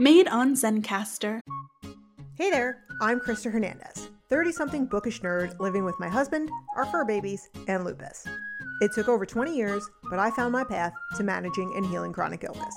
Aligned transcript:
Made 0.00 0.28
on 0.28 0.54
Zencastr. 0.54 1.40
Hey 2.38 2.50
there, 2.50 2.84
I'm 3.02 3.20
Krista 3.20 3.52
Hernandez, 3.52 4.08
30 4.30 4.50
something 4.50 4.86
bookish 4.86 5.20
nerd 5.20 5.60
living 5.60 5.84
with 5.84 6.00
my 6.00 6.08
husband, 6.08 6.48
our 6.74 6.86
fur 6.86 7.04
babies, 7.04 7.50
and 7.68 7.84
lupus. 7.84 8.26
It 8.80 8.92
took 8.94 9.08
over 9.10 9.26
20 9.26 9.54
years, 9.54 9.86
but 10.08 10.18
I 10.18 10.30
found 10.30 10.52
my 10.52 10.64
path 10.64 10.94
to 11.18 11.22
managing 11.22 11.74
and 11.76 11.84
healing 11.84 12.14
chronic 12.14 12.44
illness. 12.44 12.74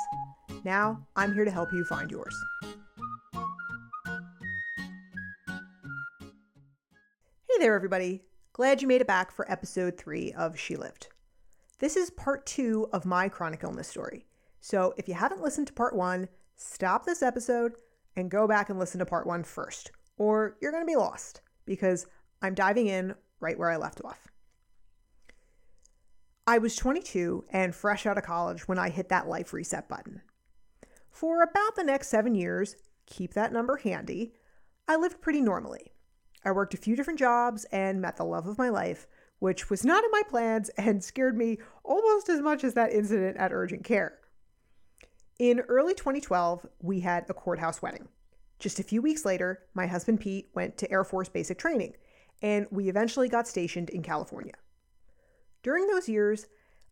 Now, 0.65 1.07
I'm 1.15 1.33
here 1.33 1.45
to 1.45 1.51
help 1.51 1.71
you 1.71 1.85
find 1.85 2.11
yours. 2.11 2.35
Hey 7.47 7.57
there, 7.57 7.73
everybody. 7.73 8.23
Glad 8.51 8.81
you 8.81 8.87
made 8.89 8.99
it 8.99 9.07
back 9.07 9.31
for 9.31 9.49
episode 9.49 9.97
three 9.97 10.33
of 10.33 10.59
She 10.59 10.75
Lived. 10.75 11.07
This 11.79 11.95
is 11.95 12.09
part 12.09 12.45
two 12.45 12.89
of 12.91 13.05
my 13.05 13.29
chronic 13.29 13.63
illness 13.63 13.87
story. 13.87 14.25
So 14.59 14.93
if 14.97 15.07
you 15.07 15.13
haven't 15.13 15.41
listened 15.41 15.67
to 15.67 15.73
part 15.73 15.95
one, 15.95 16.27
stop 16.55 17.05
this 17.05 17.21
episode 17.21 17.73
and 18.15 18.29
go 18.29 18.47
back 18.47 18.69
and 18.69 18.79
listen 18.79 18.99
to 18.99 19.05
part 19.05 19.27
one 19.27 19.43
first, 19.43 19.91
or 20.17 20.57
you're 20.61 20.71
going 20.71 20.83
to 20.83 20.91
be 20.91 20.95
lost 20.95 21.41
because 21.65 22.05
I'm 22.41 22.53
diving 22.53 22.87
in 22.87 23.15
right 23.39 23.57
where 23.57 23.71
I 23.71 23.77
left 23.77 24.01
off. 24.03 24.27
I 26.45 26.57
was 26.57 26.75
22 26.75 27.45
and 27.51 27.73
fresh 27.73 28.05
out 28.05 28.17
of 28.17 28.25
college 28.25 28.67
when 28.67 28.77
I 28.77 28.89
hit 28.89 29.09
that 29.09 29.29
life 29.29 29.53
reset 29.53 29.87
button. 29.87 30.21
For 31.09 31.41
about 31.41 31.75
the 31.75 31.83
next 31.85 32.09
seven 32.09 32.35
years, 32.35 32.75
keep 33.05 33.33
that 33.33 33.53
number 33.53 33.77
handy, 33.77 34.33
I 34.87 34.97
lived 34.97 35.21
pretty 35.21 35.39
normally. 35.39 35.93
I 36.43 36.51
worked 36.51 36.73
a 36.73 36.77
few 36.77 36.95
different 36.95 37.19
jobs 37.19 37.65
and 37.71 38.01
met 38.01 38.17
the 38.17 38.25
love 38.25 38.47
of 38.47 38.57
my 38.57 38.67
life, 38.67 39.07
which 39.39 39.69
was 39.69 39.85
not 39.85 40.03
in 40.03 40.11
my 40.11 40.21
plans 40.27 40.69
and 40.77 41.01
scared 41.03 41.37
me 41.37 41.59
almost 41.83 42.27
as 42.27 42.41
much 42.41 42.65
as 42.65 42.73
that 42.73 42.91
incident 42.91 43.37
at 43.37 43.53
urgent 43.53 43.85
care. 43.85 44.19
In 45.39 45.61
early 45.61 45.95
2012, 45.95 46.65
we 46.81 46.99
had 46.99 47.25
a 47.27 47.33
courthouse 47.33 47.81
wedding. 47.81 48.07
Just 48.59 48.79
a 48.79 48.83
few 48.83 49.01
weeks 49.01 49.25
later, 49.25 49.63
my 49.73 49.87
husband 49.87 50.19
Pete 50.19 50.49
went 50.53 50.77
to 50.77 50.91
Air 50.91 51.03
Force 51.03 51.27
basic 51.27 51.57
training, 51.57 51.95
and 52.41 52.67
we 52.69 52.87
eventually 52.87 53.29
got 53.29 53.47
stationed 53.47 53.89
in 53.89 54.03
California. 54.03 54.53
During 55.63 55.87
those 55.87 56.07
years, 56.07 56.45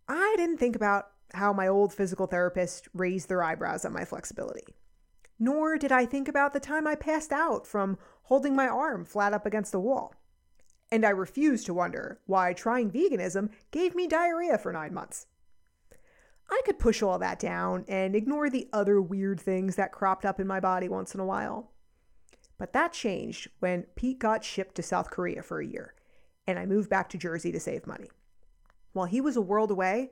I 0.08 0.34
didn't 0.38 0.58
think 0.58 0.76
about 0.76 1.10
how 1.34 1.54
my 1.54 1.68
old 1.68 1.94
physical 1.94 2.26
therapist 2.26 2.88
raised 2.94 3.30
their 3.30 3.44
eyebrows 3.44 3.86
at 3.86 3.92
my 3.92 4.06
flexibility. 4.06 4.66
Nor 5.38 5.78
did 5.78 5.92
I 5.92 6.06
think 6.06 6.28
about 6.28 6.54
the 6.54 6.60
time 6.60 6.88
I 6.88 6.96
passed 6.96 7.32
out 7.32 7.68
from 7.68 7.98
holding 8.24 8.56
my 8.56 8.68
arm 8.68 9.06
flat 9.06 9.34
up 9.34 9.46
against 9.46 9.72
the 9.72 9.80
wall. 9.80 10.16
And 10.92 11.06
I 11.06 11.10
refused 11.10 11.68
to 11.68 11.74
wonder 11.74 12.20
why 12.26 12.54
trying 12.54 12.92
veganism 12.92 13.50
gave 13.70 13.96
me 13.96 14.08
diarrhea 14.08 14.58
for 14.58 14.74
nine 14.74 14.94
months. 14.94 15.28
I 16.52 16.62
could 16.66 16.80
push 16.80 17.02
all 17.02 17.18
that 17.20 17.40
down 17.40 17.86
and 17.88 18.16
ignore 18.16 18.50
the 18.50 18.68
other 18.74 19.02
weird 19.02 19.40
things 19.40 19.78
that 19.78 19.94
cropped 19.94 20.26
up 20.26 20.40
in 20.40 20.48
my 20.48 20.60
body 20.60 20.90
once 20.90 21.16
in 21.16 21.22
a 21.22 21.26
while. 21.26 21.72
But 22.58 22.74
that 22.74 22.92
changed 22.92 23.48
when 23.60 23.84
Pete 23.96 24.20
got 24.20 24.44
shipped 24.44 24.76
to 24.76 24.84
South 24.84 25.10
Korea 25.10 25.42
for 25.42 25.62
a 25.62 25.66
year, 25.66 25.96
and 26.46 26.60
I 26.60 26.66
moved 26.66 26.90
back 26.90 27.10
to 27.10 27.18
Jersey 27.18 27.52
to 27.54 27.60
save 27.60 27.88
money. 27.88 28.10
While 28.92 29.06
he 29.06 29.22
was 29.22 29.38
a 29.38 29.42
world 29.42 29.72
away, 29.72 30.12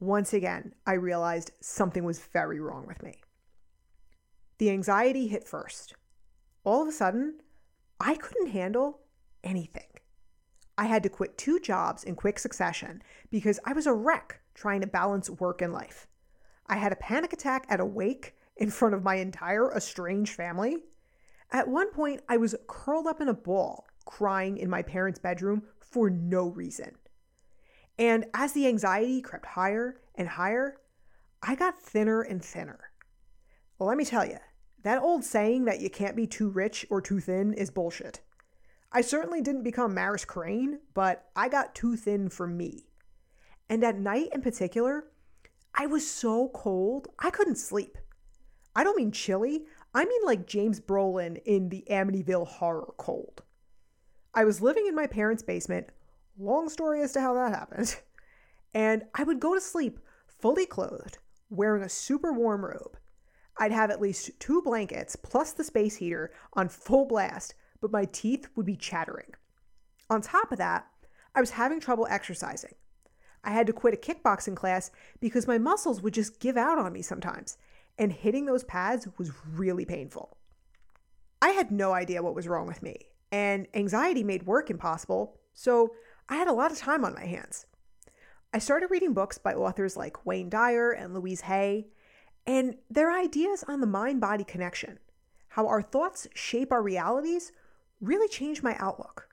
once 0.00 0.32
again, 0.32 0.74
I 0.86 0.94
realized 0.94 1.52
something 1.60 2.04
was 2.04 2.18
very 2.18 2.58
wrong 2.58 2.86
with 2.86 3.02
me. 3.02 3.20
The 4.58 4.70
anxiety 4.70 5.26
hit 5.26 5.46
first. 5.46 5.94
All 6.64 6.82
of 6.82 6.88
a 6.88 6.92
sudden, 6.92 7.40
I 8.00 8.14
couldn't 8.14 8.48
handle 8.48 9.00
anything. 9.44 9.86
I 10.78 10.86
had 10.86 11.02
to 11.02 11.08
quit 11.08 11.38
two 11.38 11.60
jobs 11.60 12.02
in 12.02 12.16
quick 12.16 12.38
succession 12.38 13.02
because 13.30 13.60
I 13.64 13.74
was 13.74 13.86
a 13.86 13.92
wreck 13.92 14.40
trying 14.56 14.80
to 14.80 14.86
balance 14.88 15.30
work 15.30 15.62
and 15.62 15.72
life. 15.72 16.08
I 16.66 16.76
had 16.76 16.92
a 16.92 16.96
panic 16.96 17.32
attack 17.32 17.66
at 17.68 17.78
a 17.78 17.84
wake 17.84 18.34
in 18.56 18.70
front 18.70 18.94
of 18.94 19.04
my 19.04 19.16
entire 19.16 19.72
estranged 19.72 20.34
family. 20.34 20.78
At 21.52 21.68
one 21.68 21.92
point, 21.92 22.22
I 22.28 22.38
was 22.38 22.56
curled 22.66 23.06
up 23.06 23.20
in 23.20 23.28
a 23.28 23.34
ball, 23.34 23.86
crying 24.04 24.56
in 24.56 24.68
my 24.68 24.82
parents' 24.82 25.20
bedroom 25.20 25.62
for 25.78 26.10
no 26.10 26.48
reason. 26.48 26.96
And 27.98 28.26
as 28.34 28.52
the 28.52 28.66
anxiety 28.66 29.20
crept 29.20 29.46
higher 29.46 30.00
and 30.16 30.28
higher, 30.28 30.78
I 31.42 31.54
got 31.54 31.78
thinner 31.78 32.22
and 32.22 32.44
thinner. 32.44 32.90
Well, 33.78 33.88
let 33.88 33.98
me 33.98 34.04
tell 34.04 34.26
you, 34.26 34.38
that 34.82 35.02
old 35.02 35.24
saying 35.24 35.66
that 35.66 35.80
you 35.80 35.90
can't 35.90 36.16
be 36.16 36.26
too 36.26 36.48
rich 36.48 36.86
or 36.90 37.00
too 37.00 37.20
thin 37.20 37.52
is 37.52 37.70
bullshit. 37.70 38.20
I 38.90 39.00
certainly 39.02 39.42
didn't 39.42 39.64
become 39.64 39.94
Maris 39.94 40.24
Crane, 40.24 40.80
but 40.94 41.26
I 41.36 41.48
got 41.48 41.74
too 41.74 41.96
thin 41.96 42.28
for 42.28 42.46
me. 42.46 42.85
And 43.68 43.82
at 43.84 43.98
night 43.98 44.28
in 44.32 44.42
particular, 44.42 45.04
I 45.74 45.86
was 45.86 46.08
so 46.08 46.48
cold, 46.54 47.08
I 47.18 47.30
couldn't 47.30 47.56
sleep. 47.56 47.98
I 48.74 48.84
don't 48.84 48.96
mean 48.96 49.12
chilly, 49.12 49.64
I 49.94 50.04
mean 50.04 50.20
like 50.24 50.46
James 50.46 50.80
Brolin 50.80 51.40
in 51.44 51.68
the 51.68 51.84
Amityville 51.90 52.46
horror 52.46 52.92
cold. 52.96 53.42
I 54.34 54.44
was 54.44 54.60
living 54.60 54.86
in 54.86 54.94
my 54.94 55.06
parents' 55.06 55.42
basement, 55.42 55.88
long 56.38 56.68
story 56.68 57.02
as 57.02 57.12
to 57.12 57.20
how 57.20 57.34
that 57.34 57.54
happened, 57.54 57.96
and 58.74 59.04
I 59.14 59.24
would 59.24 59.40
go 59.40 59.54
to 59.54 59.60
sleep 59.60 59.98
fully 60.26 60.66
clothed, 60.66 61.18
wearing 61.48 61.82
a 61.82 61.88
super 61.88 62.32
warm 62.32 62.64
robe. 62.64 62.98
I'd 63.56 63.72
have 63.72 63.90
at 63.90 64.02
least 64.02 64.38
two 64.38 64.60
blankets 64.60 65.16
plus 65.16 65.52
the 65.52 65.64
space 65.64 65.96
heater 65.96 66.30
on 66.52 66.68
full 66.68 67.06
blast 67.06 67.54
but 67.80 67.92
my 67.92 68.04
teeth 68.06 68.48
would 68.56 68.66
be 68.66 68.76
chattering. 68.76 69.32
On 70.10 70.20
top 70.20 70.52
of 70.52 70.58
that, 70.58 70.86
I 71.34 71.40
was 71.40 71.50
having 71.50 71.80
trouble 71.80 72.06
exercising. 72.08 72.74
I 73.44 73.50
had 73.50 73.66
to 73.68 73.72
quit 73.72 73.94
a 73.94 73.96
kickboxing 73.96 74.56
class 74.56 74.90
because 75.20 75.46
my 75.46 75.58
muscles 75.58 76.02
would 76.02 76.14
just 76.14 76.40
give 76.40 76.56
out 76.56 76.78
on 76.78 76.92
me 76.92 77.02
sometimes, 77.02 77.58
and 77.98 78.12
hitting 78.12 78.46
those 78.46 78.64
pads 78.64 79.08
was 79.18 79.32
really 79.54 79.84
painful. 79.84 80.36
I 81.40 81.50
had 81.50 81.70
no 81.70 81.92
idea 81.92 82.22
what 82.22 82.34
was 82.34 82.48
wrong 82.48 82.66
with 82.66 82.82
me, 82.82 83.10
and 83.30 83.66
anxiety 83.74 84.24
made 84.24 84.46
work 84.46 84.70
impossible, 84.70 85.38
so 85.54 85.92
I 86.28 86.36
had 86.36 86.48
a 86.48 86.52
lot 86.52 86.72
of 86.72 86.78
time 86.78 87.04
on 87.04 87.14
my 87.14 87.24
hands. 87.24 87.66
I 88.52 88.58
started 88.58 88.90
reading 88.90 89.12
books 89.12 89.38
by 89.38 89.54
authors 89.54 89.96
like 89.96 90.24
Wayne 90.24 90.48
Dyer 90.48 90.90
and 90.90 91.14
Louise 91.14 91.42
Hay, 91.42 91.88
and 92.46 92.76
their 92.88 93.12
ideas 93.12 93.64
on 93.68 93.80
the 93.80 93.86
mind 93.86 94.20
body 94.20 94.44
connection, 94.44 94.98
how 95.48 95.66
our 95.66 95.82
thoughts 95.82 96.26
shape 96.34 96.72
our 96.72 96.82
realities, 96.82 97.52
really 98.00 98.28
changed 98.28 98.62
my 98.62 98.76
outlook. 98.78 99.28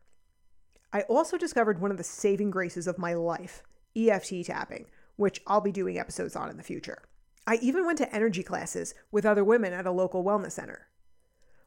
I 0.91 1.01
also 1.01 1.37
discovered 1.37 1.79
one 1.81 1.91
of 1.91 1.97
the 1.97 2.03
saving 2.03 2.51
graces 2.51 2.87
of 2.87 2.97
my 2.97 3.13
life 3.13 3.63
EFT 3.95 4.45
tapping, 4.45 4.85
which 5.15 5.41
I'll 5.47 5.61
be 5.61 5.71
doing 5.71 5.99
episodes 5.99 6.35
on 6.35 6.49
in 6.49 6.57
the 6.57 6.63
future. 6.63 7.03
I 7.45 7.55
even 7.61 7.85
went 7.85 7.97
to 7.99 8.15
energy 8.15 8.43
classes 8.43 8.93
with 9.11 9.25
other 9.25 9.43
women 9.43 9.73
at 9.73 9.85
a 9.85 9.91
local 9.91 10.23
wellness 10.23 10.53
center. 10.53 10.87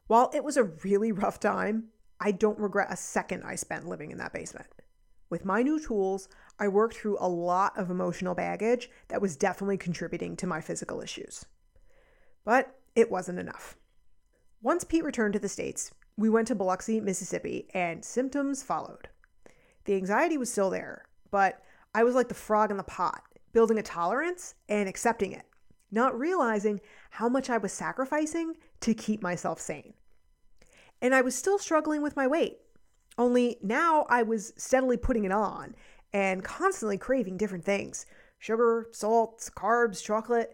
While 0.07 0.31
it 0.33 0.43
was 0.43 0.57
a 0.57 0.63
really 0.63 1.11
rough 1.11 1.39
time, 1.39 1.89
I 2.19 2.31
don't 2.31 2.59
regret 2.59 2.87
a 2.89 2.97
second 2.97 3.43
I 3.43 3.55
spent 3.55 3.87
living 3.87 4.11
in 4.11 4.17
that 4.17 4.33
basement. 4.33 4.67
With 5.29 5.45
my 5.45 5.61
new 5.61 5.79
tools, 5.79 6.29
I 6.57 6.67
worked 6.67 6.95
through 6.95 7.17
a 7.19 7.27
lot 7.27 7.77
of 7.77 7.91
emotional 7.91 8.33
baggage 8.33 8.89
that 9.09 9.21
was 9.21 9.35
definitely 9.35 9.77
contributing 9.77 10.35
to 10.37 10.47
my 10.47 10.61
physical 10.61 11.01
issues. 11.01 11.45
But 12.43 12.79
it 12.95 13.11
wasn't 13.11 13.39
enough. 13.39 13.75
Once 14.61 14.83
Pete 14.83 15.03
returned 15.03 15.33
to 15.33 15.39
the 15.39 15.49
States, 15.49 15.91
we 16.15 16.29
went 16.29 16.47
to 16.47 16.55
Biloxi, 16.55 16.99
Mississippi, 16.99 17.67
and 17.73 18.03
symptoms 18.03 18.63
followed. 18.63 19.09
The 19.85 19.95
anxiety 19.95 20.37
was 20.37 20.51
still 20.51 20.69
there, 20.69 21.05
but 21.29 21.61
I 21.97 22.03
was 22.03 22.13
like 22.13 22.27
the 22.27 22.35
frog 22.35 22.69
in 22.69 22.77
the 22.77 22.83
pot, 22.83 23.23
building 23.53 23.79
a 23.79 23.81
tolerance 23.81 24.53
and 24.69 24.87
accepting 24.87 25.31
it, 25.31 25.47
not 25.89 26.15
realizing 26.15 26.79
how 27.09 27.27
much 27.27 27.49
I 27.49 27.57
was 27.57 27.73
sacrificing 27.73 28.53
to 28.81 28.93
keep 28.93 29.23
myself 29.23 29.59
sane. 29.59 29.95
And 31.01 31.15
I 31.15 31.21
was 31.21 31.33
still 31.33 31.57
struggling 31.57 32.03
with 32.03 32.15
my 32.15 32.27
weight, 32.27 32.59
only 33.17 33.57
now 33.63 34.05
I 34.11 34.21
was 34.21 34.53
steadily 34.57 34.95
putting 34.95 35.25
it 35.25 35.31
on 35.31 35.73
and 36.13 36.43
constantly 36.43 36.99
craving 36.99 37.37
different 37.37 37.65
things 37.65 38.05
sugar, 38.37 38.89
salts, 38.91 39.49
carbs, 39.49 40.03
chocolate. 40.03 40.53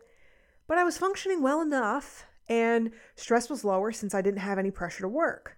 But 0.66 0.78
I 0.78 0.86
was 0.86 0.98
functioning 0.98 1.44
well 1.44 1.60
enough 1.60 2.25
and 2.48 2.90
stress 3.18 3.50
was 3.50 3.66
lower 3.66 3.92
since 3.92 4.16
I 4.16 4.22
didn't 4.22 4.40
have 4.40 4.60
any 4.60 4.72
pressure 4.72 5.01
to 5.01 5.10
work. 5.10 5.57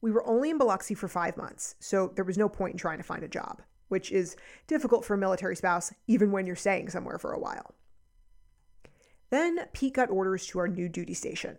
We 0.00 0.12
were 0.12 0.24
only 0.28 0.50
in 0.50 0.58
Biloxi 0.58 0.94
for 0.94 1.08
five 1.08 1.36
months, 1.36 1.74
so 1.80 2.12
there 2.14 2.24
was 2.24 2.38
no 2.38 2.48
point 2.48 2.74
in 2.74 2.78
trying 2.78 2.98
to 2.98 3.04
find 3.04 3.24
a 3.24 3.28
job, 3.28 3.62
which 3.88 4.10
is 4.10 4.36
difficult 4.66 5.04
for 5.04 5.14
a 5.14 5.18
military 5.18 5.56
spouse, 5.56 5.92
even 6.06 6.32
when 6.32 6.46
you're 6.46 6.56
staying 6.56 6.90
somewhere 6.90 7.18
for 7.18 7.32
a 7.32 7.38
while. 7.38 7.74
Then 9.30 9.66
Pete 9.72 9.94
got 9.94 10.10
orders 10.10 10.46
to 10.46 10.58
our 10.60 10.68
new 10.68 10.88
duty 10.88 11.14
station, 11.14 11.58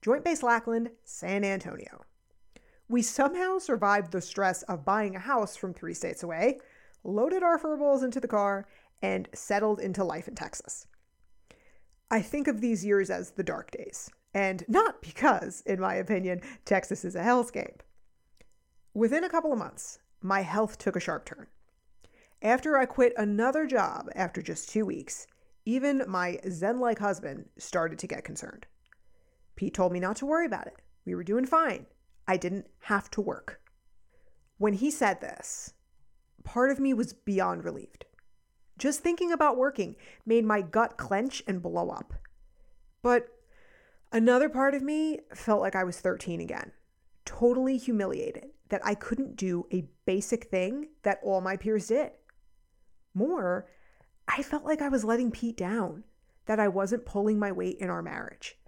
Joint 0.00 0.24
Base 0.24 0.42
Lackland, 0.42 0.90
San 1.04 1.44
Antonio. 1.44 2.04
We 2.88 3.02
somehow 3.02 3.58
survived 3.58 4.12
the 4.12 4.20
stress 4.20 4.62
of 4.64 4.84
buying 4.84 5.14
a 5.14 5.20
house 5.20 5.56
from 5.56 5.72
three 5.72 5.94
states 5.94 6.22
away, 6.22 6.58
loaded 7.04 7.42
our 7.42 7.58
furballs 7.58 8.02
into 8.02 8.20
the 8.20 8.28
car, 8.28 8.66
and 9.00 9.28
settled 9.32 9.80
into 9.80 10.04
life 10.04 10.28
in 10.28 10.34
Texas. 10.34 10.86
I 12.10 12.20
think 12.20 12.48
of 12.48 12.60
these 12.60 12.84
years 12.84 13.08
as 13.08 13.30
the 13.30 13.42
dark 13.42 13.70
days, 13.70 14.10
and 14.34 14.64
not 14.68 15.00
because, 15.00 15.62
in 15.64 15.80
my 15.80 15.94
opinion, 15.94 16.42
Texas 16.64 17.04
is 17.04 17.16
a 17.16 17.22
hellscape. 17.22 17.80
Within 18.94 19.24
a 19.24 19.30
couple 19.30 19.52
of 19.52 19.58
months, 19.58 19.98
my 20.20 20.42
health 20.42 20.76
took 20.76 20.94
a 20.94 21.00
sharp 21.00 21.24
turn. 21.24 21.46
After 22.42 22.76
I 22.76 22.86
quit 22.86 23.12
another 23.16 23.68
job 23.68 24.08
after 24.16 24.42
just 24.42 24.68
two 24.68 24.84
weeks, 24.84 25.28
even 25.64 26.02
my 26.08 26.40
Zen 26.50 26.80
like 26.80 26.98
husband 26.98 27.48
started 27.56 28.00
to 28.00 28.08
get 28.08 28.24
concerned. 28.24 28.66
Pete 29.54 29.74
told 29.74 29.92
me 29.92 30.00
not 30.00 30.16
to 30.16 30.26
worry 30.26 30.46
about 30.46 30.66
it. 30.66 30.74
We 31.04 31.14
were 31.14 31.22
doing 31.22 31.46
fine. 31.46 31.86
I 32.26 32.36
didn't 32.36 32.66
have 32.80 33.08
to 33.12 33.20
work. 33.20 33.60
When 34.58 34.72
he 34.72 34.90
said 34.90 35.20
this, 35.20 35.74
part 36.42 36.70
of 36.70 36.80
me 36.80 36.92
was 36.92 37.12
beyond 37.12 37.64
relieved. 37.64 38.06
Just 38.76 39.00
thinking 39.00 39.30
about 39.30 39.56
working 39.56 39.94
made 40.26 40.44
my 40.44 40.62
gut 40.62 40.96
clench 40.96 41.44
and 41.46 41.62
blow 41.62 41.90
up. 41.90 42.12
But 43.02 43.28
another 44.10 44.48
part 44.48 44.74
of 44.74 44.82
me 44.82 45.20
felt 45.32 45.60
like 45.60 45.76
I 45.76 45.84
was 45.84 46.00
13 46.00 46.40
again, 46.40 46.72
totally 47.24 47.76
humiliated 47.76 48.46
that 48.70 48.84
I 48.84 48.96
couldn't 48.96 49.36
do 49.36 49.66
a 49.72 49.88
basic 50.06 50.46
thing 50.46 50.88
that 51.04 51.20
all 51.22 51.40
my 51.40 51.56
peers 51.56 51.86
did. 51.86 52.10
More, 53.14 53.66
I 54.28 54.42
felt 54.42 54.64
like 54.64 54.80
I 54.80 54.88
was 54.88 55.04
letting 55.04 55.30
Pete 55.30 55.56
down, 55.56 56.04
that 56.46 56.58
I 56.58 56.68
wasn't 56.68 57.06
pulling 57.06 57.38
my 57.38 57.52
weight 57.52 57.78
in 57.78 57.90
our 57.90 58.02
marriage. 58.02 58.58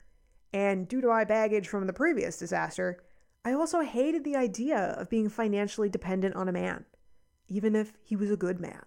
And 0.52 0.86
due 0.86 1.00
to 1.00 1.08
my 1.08 1.24
baggage 1.24 1.66
from 1.66 1.86
the 1.86 1.92
previous 1.92 2.36
disaster, 2.36 3.02
I 3.44 3.52
also 3.52 3.80
hated 3.80 4.24
the 4.24 4.36
idea 4.36 4.78
of 4.78 5.10
being 5.10 5.28
financially 5.28 5.88
dependent 5.88 6.36
on 6.36 6.48
a 6.48 6.52
man, 6.52 6.84
even 7.48 7.74
if 7.74 7.92
he 8.02 8.16
was 8.16 8.30
a 8.30 8.36
good 8.36 8.60
man. 8.60 8.82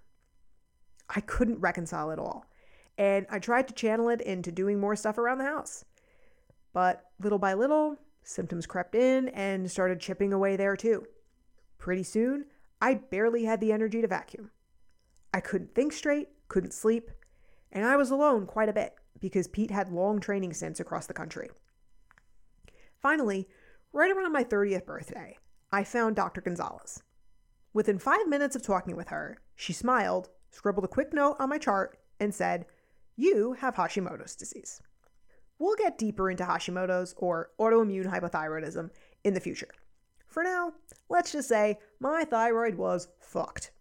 I 1.10 1.22
couldn't 1.22 1.60
reconcile 1.60 2.12
it 2.12 2.20
all, 2.20 2.46
and 2.98 3.26
I 3.30 3.40
tried 3.40 3.68
to 3.68 3.74
channel 3.74 4.10
it 4.10 4.22
into 4.22 4.52
doing 4.52 4.80
more 4.80 4.96
stuff 4.96 5.18
around 5.18 5.40
the 5.40 5.46
house. 5.46 5.86
But 6.74 7.04
little 7.20 7.40
by 7.40 7.54
little, 7.54 7.98
symptoms 8.24 8.66
crept 8.66 8.96
in 8.96 9.30
and 9.30 9.70
started 9.70 10.00
chipping 10.00 10.34
away 10.34 10.56
there 10.56 10.76
too. 10.76 11.06
Pretty 11.78 12.04
soon, 12.04 12.46
I 12.82 12.96
barely 12.96 13.46
had 13.46 13.62
the 13.62 13.72
energy 13.72 14.02
to 14.02 14.08
vacuum. 14.08 14.52
I 15.34 15.40
couldn't 15.40 15.76
think 15.76 15.94
straight, 15.94 16.30
couldn't 16.48 16.74
sleep, 16.74 17.12
and 17.72 17.86
I 17.86 17.96
was 17.96 18.12
alone 18.12 18.46
quite 18.46 18.70
a 18.70 18.74
bit 18.74 18.94
because 19.20 19.48
Pete 19.48 19.72
had 19.72 19.90
long 19.92 20.20
training 20.20 20.54
stints 20.54 20.80
across 20.80 21.08
the 21.08 21.14
country. 21.14 21.50
Finally, 23.02 23.48
right 23.94 24.12
around 24.12 24.32
my 24.32 24.44
30th 24.44 24.86
birthday, 24.86 25.38
I 25.72 25.84
found 25.84 26.16
Dr. 26.16 26.42
Gonzalez. 26.42 27.04
Within 27.74 28.00
five 28.00 28.28
minutes 28.28 28.56
of 28.56 28.64
talking 28.64 28.96
with 28.96 29.10
her, 29.10 29.38
she 29.56 29.74
smiled, 29.74 30.30
scribbled 30.52 30.86
a 30.86 30.88
quick 30.88 31.14
note 31.14 31.36
on 31.40 31.50
my 31.50 31.58
chart, 31.58 31.98
and 32.20 32.34
said, 32.34 32.66
You 33.16 33.54
have 33.54 33.76
Hashimoto's 33.76 34.36
disease. 34.36 34.82
We'll 35.60 35.76
get 35.76 35.98
deeper 35.98 36.30
into 36.30 36.46
Hashimoto's 36.46 37.14
or 37.18 37.52
autoimmune 37.60 38.08
hypothyroidism 38.12 38.90
in 39.24 39.34
the 39.34 39.40
future. 39.40 39.70
For 40.28 40.44
now, 40.44 40.74
let's 41.10 41.32
just 41.32 41.50
say 41.50 41.80
my 42.00 42.24
thyroid 42.24 42.76
was 42.76 43.08
fucked. 43.20 43.72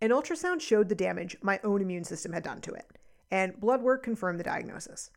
An 0.00 0.10
ultrasound 0.10 0.60
showed 0.60 0.88
the 0.88 0.94
damage 0.94 1.36
my 1.40 1.58
own 1.64 1.80
immune 1.80 2.04
system 2.04 2.32
had 2.32 2.42
done 2.42 2.60
to 2.62 2.72
it, 2.72 2.86
and 3.30 3.58
blood 3.58 3.82
work 3.82 4.02
confirmed 4.02 4.38
the 4.38 4.44
diagnosis. 4.44 5.10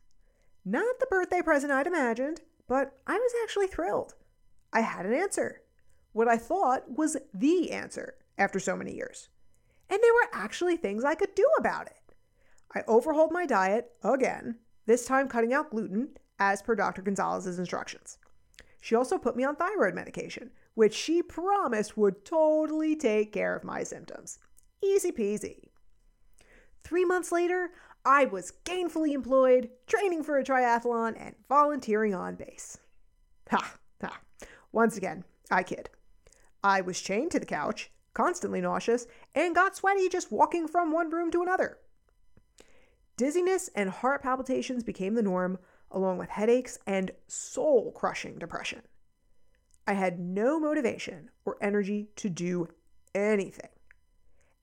Not 0.63 0.99
the 0.99 1.07
birthday 1.09 1.41
present 1.41 1.71
I'd 1.71 1.87
imagined, 1.87 2.41
but 2.67 2.93
I 3.05 3.13
was 3.13 3.31
actually 3.43 3.67
thrilled. 3.67 4.15
I 4.71 4.81
had 4.81 5.05
an 5.05 5.13
answer. 5.13 5.61
What 6.13 6.27
I 6.27 6.37
thought 6.37 6.97
was 6.97 7.17
the 7.33 7.71
answer 7.71 8.15
after 8.37 8.59
so 8.59 8.75
many 8.75 8.95
years. 8.95 9.29
And 9.89 9.99
there 10.01 10.13
were 10.13 10.29
actually 10.31 10.77
things 10.77 11.03
I 11.03 11.15
could 11.15 11.35
do 11.35 11.47
about 11.57 11.87
it. 11.87 12.15
I 12.73 12.83
overhauled 12.87 13.31
my 13.31 13.45
diet 13.45 13.91
again, 14.03 14.59
this 14.85 15.05
time 15.05 15.27
cutting 15.27 15.53
out 15.53 15.71
gluten, 15.71 16.09
as 16.39 16.61
per 16.61 16.75
Dr. 16.75 17.01
Gonzalez's 17.01 17.59
instructions. 17.59 18.17
She 18.79 18.95
also 18.95 19.17
put 19.17 19.35
me 19.35 19.43
on 19.43 19.55
thyroid 19.55 19.93
medication, 19.93 20.51
which 20.75 20.93
she 20.93 21.21
promised 21.21 21.97
would 21.97 22.23
totally 22.23 22.95
take 22.95 23.33
care 23.33 23.55
of 23.55 23.63
my 23.63 23.83
symptoms. 23.83 24.39
Easy 24.83 25.11
peasy. 25.11 25.69
Three 26.83 27.05
months 27.05 27.31
later, 27.31 27.71
I 28.05 28.25
was 28.25 28.53
gainfully 28.63 29.13
employed, 29.13 29.69
training 29.87 30.23
for 30.23 30.37
a 30.37 30.43
triathlon, 30.43 31.15
and 31.19 31.35
volunteering 31.47 32.15
on 32.15 32.35
base. 32.35 32.77
Ha, 33.51 33.75
ha. 34.01 34.19
Once 34.71 34.97
again, 34.97 35.25
I 35.51 35.63
kid. 35.63 35.89
I 36.63 36.81
was 36.81 37.01
chained 37.01 37.31
to 37.31 37.39
the 37.39 37.45
couch, 37.45 37.91
constantly 38.13 38.61
nauseous, 38.61 39.07
and 39.35 39.55
got 39.55 39.75
sweaty 39.75 40.09
just 40.09 40.31
walking 40.31 40.67
from 40.67 40.91
one 40.91 41.09
room 41.09 41.31
to 41.31 41.41
another. 41.41 41.77
Dizziness 43.17 43.69
and 43.75 43.89
heart 43.89 44.23
palpitations 44.23 44.83
became 44.83 45.15
the 45.15 45.21
norm, 45.21 45.59
along 45.91 46.17
with 46.17 46.29
headaches 46.29 46.79
and 46.87 47.11
soul 47.27 47.91
crushing 47.91 48.37
depression. 48.37 48.81
I 49.87 49.93
had 49.93 50.19
no 50.19 50.59
motivation 50.59 51.31
or 51.45 51.57
energy 51.61 52.09
to 52.17 52.29
do 52.29 52.67
anything. 53.13 53.68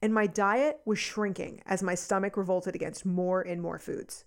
And 0.03 0.13
my 0.13 0.27
diet 0.27 0.81
was 0.85 0.99
shrinking 0.99 1.63
as 1.67 1.83
my 1.83 1.95
stomach 1.95 2.37
revolted 2.37 2.75
against 2.75 3.07
more 3.07 3.41
and 3.41 3.63
more 3.63 3.79
foods. 3.79 4.25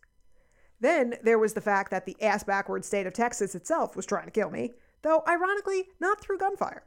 Then 0.79 1.15
there 1.23 1.39
was 1.39 1.53
the 1.53 1.61
fact 1.61 1.91
that 1.91 2.05
the 2.05 2.17
ass 2.21 2.43
backward 2.43 2.85
state 2.85 3.05
of 3.05 3.13
Texas 3.13 3.53
itself 3.53 3.95
was 3.95 4.05
trying 4.05 4.25
to 4.25 4.31
kill 4.31 4.49
me, 4.49 4.73
though 5.01 5.23
ironically, 5.27 5.89
not 5.99 6.21
through 6.21 6.39
gunfire. 6.39 6.83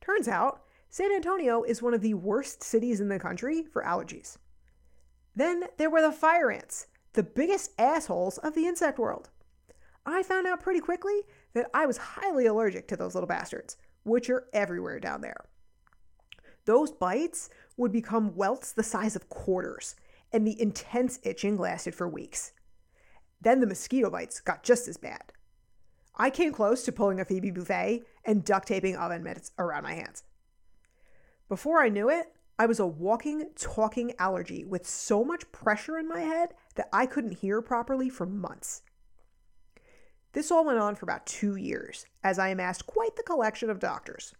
Turns 0.00 0.28
out, 0.28 0.62
San 0.90 1.12
Antonio 1.12 1.62
is 1.62 1.82
one 1.82 1.94
of 1.94 2.02
the 2.02 2.14
worst 2.14 2.62
cities 2.62 3.00
in 3.00 3.08
the 3.08 3.18
country 3.18 3.64
for 3.72 3.82
allergies. 3.82 4.38
Then 5.34 5.64
there 5.76 5.90
were 5.90 6.02
the 6.02 6.12
fire 6.12 6.50
ants, 6.50 6.86
the 7.14 7.22
biggest 7.22 7.72
assholes 7.78 8.38
of 8.38 8.54
the 8.54 8.66
insect 8.66 8.98
world. 8.98 9.30
I 10.06 10.22
found 10.22 10.46
out 10.46 10.60
pretty 10.60 10.80
quickly 10.80 11.22
that 11.54 11.70
I 11.74 11.86
was 11.86 11.96
highly 11.96 12.46
allergic 12.46 12.86
to 12.88 12.96
those 12.96 13.14
little 13.14 13.26
bastards, 13.26 13.76
which 14.04 14.28
are 14.30 14.46
everywhere 14.52 15.00
down 15.00 15.20
there. 15.20 15.46
Those 16.66 16.92
bites 16.92 17.50
would 17.76 17.92
become 17.92 18.36
welts 18.36 18.72
the 18.72 18.82
size 18.82 19.16
of 19.16 19.28
quarters, 19.28 19.96
and 20.32 20.46
the 20.46 20.60
intense 20.60 21.18
itching 21.22 21.56
lasted 21.56 21.94
for 21.94 22.08
weeks. 22.08 22.52
Then 23.40 23.60
the 23.60 23.66
mosquito 23.66 24.10
bites 24.10 24.40
got 24.40 24.62
just 24.62 24.88
as 24.88 24.96
bad. 24.96 25.32
I 26.16 26.30
came 26.30 26.52
close 26.52 26.84
to 26.84 26.92
pulling 26.92 27.20
a 27.20 27.24
Phoebe 27.24 27.50
Buffay 27.50 28.04
and 28.24 28.44
duct 28.44 28.68
taping 28.68 28.96
oven 28.96 29.22
mitts 29.22 29.50
around 29.58 29.82
my 29.82 29.94
hands. 29.94 30.22
Before 31.48 31.82
I 31.82 31.88
knew 31.88 32.08
it, 32.08 32.32
I 32.58 32.66
was 32.66 32.78
a 32.78 32.86
walking, 32.86 33.50
talking 33.56 34.14
allergy 34.18 34.64
with 34.64 34.86
so 34.86 35.24
much 35.24 35.50
pressure 35.50 35.98
in 35.98 36.08
my 36.08 36.20
head 36.20 36.54
that 36.76 36.88
I 36.92 37.06
couldn't 37.06 37.38
hear 37.38 37.60
properly 37.60 38.08
for 38.08 38.26
months. 38.26 38.82
This 40.32 40.50
all 40.50 40.64
went 40.64 40.78
on 40.78 40.94
for 40.94 41.04
about 41.04 41.26
two 41.26 41.56
years 41.56 42.06
as 42.22 42.38
I 42.38 42.48
amassed 42.48 42.86
quite 42.86 43.16
the 43.16 43.22
collection 43.22 43.70
of 43.70 43.80
doctors. 43.80 44.34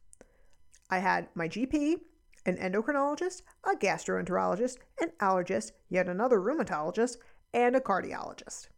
I 0.90 0.98
had 0.98 1.28
my 1.34 1.48
GP, 1.48 2.00
an 2.46 2.56
endocrinologist, 2.56 3.42
a 3.64 3.76
gastroenterologist, 3.76 4.78
an 5.00 5.12
allergist, 5.20 5.72
yet 5.88 6.08
another 6.08 6.38
rheumatologist, 6.38 7.16
and 7.52 7.74
a 7.74 7.80
cardiologist. 7.80 8.68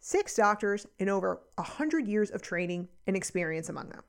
Six 0.00 0.36
doctors 0.36 0.86
and 0.98 1.10
over 1.10 1.40
a 1.56 1.62
hundred 1.62 2.06
years 2.06 2.30
of 2.30 2.42
training 2.42 2.88
and 3.06 3.16
experience 3.16 3.68
among 3.68 3.88
them. 3.88 4.02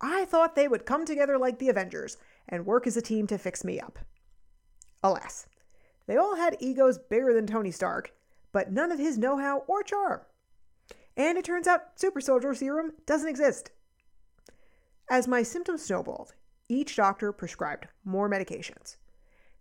I 0.00 0.24
thought 0.24 0.56
they 0.56 0.66
would 0.66 0.84
come 0.84 1.04
together 1.04 1.38
like 1.38 1.58
the 1.58 1.68
Avengers 1.68 2.16
and 2.48 2.66
work 2.66 2.86
as 2.86 2.96
a 2.96 3.02
team 3.02 3.26
to 3.28 3.38
fix 3.38 3.62
me 3.62 3.78
up. 3.78 4.00
Alas, 5.02 5.46
they 6.06 6.16
all 6.16 6.36
had 6.36 6.56
egos 6.58 6.98
bigger 6.98 7.32
than 7.32 7.46
Tony 7.46 7.70
Stark, 7.70 8.12
but 8.50 8.72
none 8.72 8.90
of 8.90 8.98
his 8.98 9.16
know 9.16 9.38
how 9.38 9.64
or 9.68 9.82
charm. 9.82 10.20
And 11.16 11.38
it 11.38 11.44
turns 11.44 11.66
out 11.66 12.00
super 12.00 12.20
soldier 12.20 12.54
serum 12.54 12.92
doesn't 13.06 13.28
exist. 13.28 13.70
As 15.10 15.28
my 15.28 15.42
symptoms 15.42 15.84
snowballed, 15.84 16.34
each 16.72 16.96
doctor 16.96 17.32
prescribed 17.32 17.88
more 18.04 18.28
medications. 18.28 18.96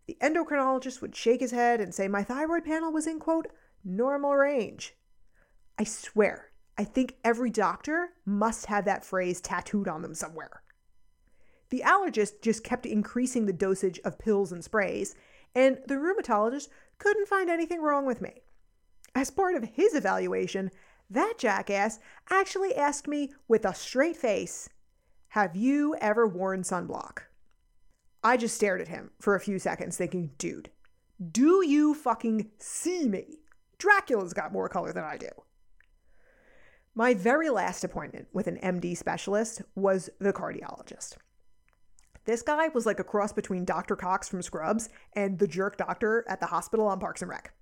The 0.08 0.18
endocrinologist 0.22 1.02
would 1.02 1.16
shake 1.16 1.40
his 1.40 1.52
head 1.52 1.80
and 1.80 1.94
say 1.94 2.08
my 2.08 2.24
thyroid 2.24 2.66
panel 2.66 2.92
was 2.92 3.08
in, 3.08 3.20
quote, 3.20 3.48
normal 3.84 4.36
range. 4.36 4.96
I 5.78 5.84
swear, 5.84 6.52
I 6.78 6.84
think 6.84 7.16
every 7.24 7.50
doctor 7.50 8.10
must 8.26 8.66
have 8.68 8.86
that 8.86 9.06
phrase 9.06 9.42
tattooed 9.42 9.88
on 9.88 10.02
them 10.02 10.16
somewhere. 10.16 10.64
The 11.70 11.84
allergist 11.86 12.42
just 12.42 12.64
kept 12.64 12.86
increasing 12.86 13.46
the 13.46 13.54
dosage 13.54 14.00
of 14.04 14.20
pills 14.20 14.52
and 14.52 14.64
sprays, 14.64 15.16
and 15.56 15.78
the 15.88 15.96
rheumatologist 15.96 16.68
couldn't 16.98 17.28
find 17.28 17.50
anything 17.50 17.82
wrong 17.82 18.06
with 18.06 18.22
me. 18.22 18.42
As 19.16 19.32
part 19.32 19.56
of 19.56 19.64
his 19.64 19.96
evaluation, 19.96 20.72
that 21.10 21.36
jackass 21.38 22.00
actually 22.30 22.76
asked 22.76 23.08
me 23.08 23.34
with 23.48 23.66
a 23.66 23.74
straight 23.74 24.18
face, 24.18 24.70
Have 25.32 25.56
you 25.56 25.96
ever 26.02 26.28
worn 26.28 26.62
sunblock? 26.62 27.20
I 28.22 28.36
just 28.36 28.54
stared 28.54 28.82
at 28.82 28.90
him 28.90 29.12
for 29.22 29.34
a 29.34 29.40
few 29.40 29.60
seconds, 29.60 29.96
thinking, 29.96 30.32
Dude, 30.38 30.72
do 31.32 31.66
you 31.66 31.94
fucking 31.94 32.52
see 32.58 33.08
me? 33.08 33.40
Dracula's 33.78 34.34
got 34.34 34.52
more 34.52 34.68
color 34.68 34.92
than 34.92 35.06
I 35.06 35.16
do. 35.16 35.30
My 36.94 37.14
very 37.14 37.50
last 37.50 37.86
appointment 37.86 38.28
with 38.34 38.48
an 38.48 38.58
MD 38.58 38.98
specialist 38.98 39.62
was 39.74 40.10
the 40.20 40.34
cardiologist. 40.34 41.16
This 42.26 42.42
guy 42.42 42.68
was 42.68 42.86
like 42.86 43.00
a 43.00 43.06
cross 43.06 43.32
between 43.32 43.64
Dr. 43.64 43.96
Cox 43.96 44.28
from 44.28 44.42
Scrubs 44.42 44.90
and 45.14 45.40
the 45.40 45.48
jerk 45.48 45.78
doctor 45.78 46.26
at 46.28 46.42
the 46.42 46.48
hospital 46.48 46.88
on 46.88 47.00
Parks 47.00 47.22
and 47.22 47.32
Rec. 47.32 47.54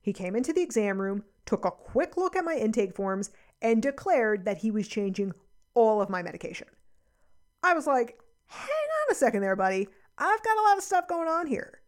He 0.00 0.14
came 0.14 0.34
into 0.34 0.54
the 0.54 0.62
exam 0.62 0.98
room, 0.98 1.24
took 1.44 1.66
a 1.66 1.70
quick 1.70 2.16
look 2.16 2.36
at 2.36 2.46
my 2.46 2.54
intake 2.54 2.96
forms, 2.96 3.32
and 3.60 3.82
declared 3.82 4.46
that 4.46 4.58
he 4.58 4.70
was 4.70 4.88
changing 4.88 5.34
all 5.74 6.00
of 6.00 6.08
my 6.08 6.22
medication. 6.22 6.68
I 7.62 7.74
was 7.74 7.86
like, 7.86 8.18
hang 8.46 8.68
on 8.68 9.12
a 9.12 9.14
second 9.14 9.42
there, 9.42 9.56
buddy. 9.56 9.88
I've 10.18 10.42
got 10.42 10.58
a 10.58 10.62
lot 10.62 10.78
of 10.78 10.84
stuff 10.84 11.08
going 11.08 11.28
on 11.28 11.46
here. 11.46 11.80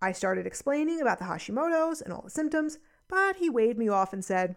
I 0.00 0.12
started 0.12 0.46
explaining 0.46 1.00
about 1.00 1.18
the 1.18 1.24
Hashimoto's 1.24 2.00
and 2.00 2.12
all 2.12 2.22
the 2.22 2.30
symptoms, 2.30 2.78
but 3.08 3.36
he 3.36 3.50
waved 3.50 3.78
me 3.78 3.88
off 3.88 4.12
and 4.12 4.24
said, 4.24 4.56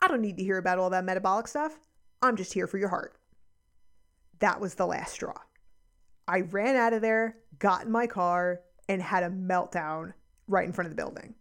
I 0.00 0.08
don't 0.08 0.22
need 0.22 0.38
to 0.38 0.44
hear 0.44 0.58
about 0.58 0.78
all 0.78 0.90
that 0.90 1.04
metabolic 1.04 1.48
stuff. 1.48 1.78
I'm 2.22 2.36
just 2.36 2.54
here 2.54 2.66
for 2.66 2.78
your 2.78 2.88
heart. 2.88 3.18
That 4.38 4.60
was 4.60 4.74
the 4.74 4.86
last 4.86 5.12
straw. 5.12 5.34
I 6.26 6.40
ran 6.40 6.76
out 6.76 6.92
of 6.92 7.02
there, 7.02 7.38
got 7.58 7.84
in 7.84 7.90
my 7.90 8.06
car, 8.06 8.60
and 8.88 9.02
had 9.02 9.24
a 9.24 9.30
meltdown 9.30 10.14
right 10.46 10.66
in 10.66 10.72
front 10.72 10.86
of 10.86 10.96
the 10.96 11.02
building. 11.02 11.34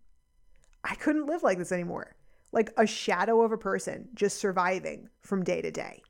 I 0.83 0.95
couldn't 0.95 1.27
live 1.27 1.43
like 1.43 1.57
this 1.57 1.71
anymore, 1.71 2.15
like 2.51 2.71
a 2.77 2.87
shadow 2.87 3.41
of 3.41 3.51
a 3.51 3.57
person 3.57 4.09
just 4.13 4.39
surviving 4.39 5.09
from 5.21 5.43
day 5.43 5.61
to 5.61 5.71
day. 5.71 6.01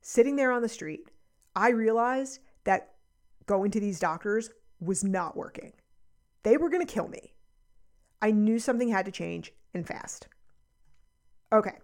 Sitting 0.00 0.36
there 0.36 0.52
on 0.52 0.62
the 0.62 0.68
street, 0.68 1.10
I 1.54 1.70
realized 1.70 2.40
that 2.64 2.94
going 3.46 3.70
to 3.72 3.80
these 3.80 4.00
doctors 4.00 4.50
was 4.80 5.04
not 5.04 5.36
working. 5.36 5.72
They 6.42 6.56
were 6.56 6.70
going 6.70 6.84
to 6.84 6.92
kill 6.92 7.08
me. 7.08 7.34
I 8.20 8.30
knew 8.30 8.58
something 8.58 8.88
had 8.88 9.06
to 9.06 9.12
change 9.12 9.52
and 9.74 9.86
fast. 9.86 10.28
Okay, 11.52 11.78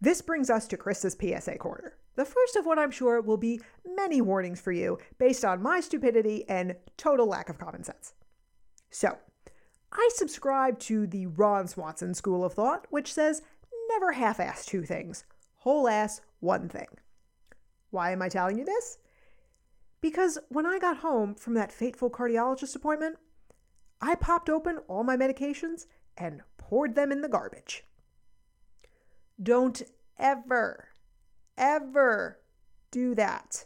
this 0.00 0.22
brings 0.22 0.50
us 0.50 0.66
to 0.68 0.76
Krista's 0.76 1.16
PSA 1.20 1.58
corner. 1.58 1.94
The 2.16 2.24
first 2.24 2.56
of 2.56 2.64
what 2.64 2.78
I'm 2.78 2.90
sure 2.90 3.20
will 3.20 3.36
be 3.36 3.60
many 3.84 4.20
warnings 4.20 4.60
for 4.60 4.72
you 4.72 4.98
based 5.18 5.44
on 5.44 5.62
my 5.62 5.80
stupidity 5.80 6.48
and 6.48 6.76
total 6.96 7.26
lack 7.26 7.48
of 7.48 7.58
common 7.58 7.82
sense. 7.82 8.14
So, 8.90 9.18
I 9.92 10.08
subscribe 10.14 10.78
to 10.80 11.06
the 11.06 11.26
Ron 11.26 11.66
Swanson 11.68 12.14
school 12.14 12.44
of 12.44 12.54
thought, 12.54 12.86
which 12.90 13.12
says 13.12 13.42
never 13.90 14.12
half 14.12 14.40
ass 14.40 14.64
two 14.64 14.84
things, 14.84 15.24
whole 15.56 15.88
ass 15.88 16.20
one 16.40 16.68
thing. 16.68 16.86
Why 17.94 18.10
am 18.10 18.22
I 18.22 18.28
telling 18.28 18.58
you 18.58 18.64
this? 18.64 18.98
Because 20.00 20.36
when 20.48 20.66
I 20.66 20.80
got 20.80 20.96
home 20.96 21.36
from 21.36 21.54
that 21.54 21.70
fateful 21.70 22.10
cardiologist 22.10 22.74
appointment, 22.74 23.18
I 24.00 24.16
popped 24.16 24.50
open 24.50 24.78
all 24.88 25.04
my 25.04 25.16
medications 25.16 25.86
and 26.18 26.42
poured 26.58 26.96
them 26.96 27.12
in 27.12 27.20
the 27.20 27.28
garbage. 27.28 27.84
Don't 29.40 29.80
ever, 30.18 30.88
ever 31.56 32.40
do 32.90 33.14
that. 33.14 33.64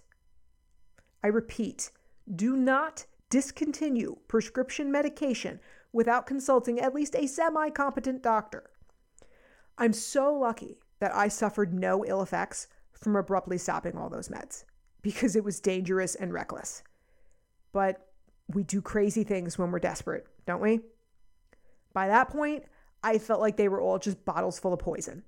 I 1.24 1.28
repeat, 1.28 1.90
do 2.36 2.54
not 2.54 3.06
discontinue 3.30 4.16
prescription 4.28 4.92
medication 4.92 5.58
without 5.90 6.26
consulting 6.26 6.78
at 6.78 6.94
least 6.94 7.16
a 7.16 7.26
semi 7.26 7.70
competent 7.70 8.22
doctor. 8.22 8.68
I'm 9.78 9.94
so 9.94 10.34
lucky 10.34 10.80
that 11.00 11.14
I 11.14 11.28
suffered 11.28 11.72
no 11.72 12.04
ill 12.04 12.20
effects 12.20 12.66
from 13.00 13.16
abruptly 13.16 13.58
stopping 13.58 13.96
all 13.96 14.08
those 14.08 14.28
meds 14.28 14.64
because 15.02 15.36
it 15.36 15.44
was 15.44 15.60
dangerous 15.60 16.14
and 16.14 16.32
reckless. 16.32 16.82
But 17.72 18.06
we 18.48 18.62
do 18.62 18.80
crazy 18.80 19.24
things 19.24 19.58
when 19.58 19.70
we're 19.70 19.78
desperate, 19.78 20.26
don't 20.46 20.60
we? 20.60 20.80
By 21.92 22.08
that 22.08 22.30
point, 22.30 22.64
I 23.02 23.18
felt 23.18 23.40
like 23.40 23.56
they 23.56 23.68
were 23.68 23.80
all 23.80 23.98
just 23.98 24.24
bottles 24.24 24.58
full 24.58 24.72
of 24.72 24.80
poison, 24.80 25.22